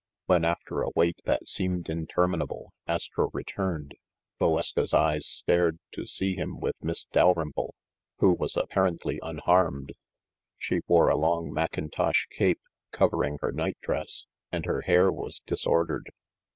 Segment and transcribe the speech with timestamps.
[0.25, 3.93] When, after a wait that seemed interminable, As tro returned,
[4.39, 7.75] Valeska's eyes stared to see him with Miss Dalrymple,
[8.17, 9.93] who was apparently unharmed.
[10.57, 12.61] She wore a long mackintosh cape,
[12.91, 16.09] covering her night dress, and her hair was disordered.